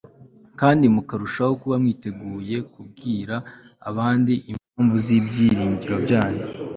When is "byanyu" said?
6.05-6.43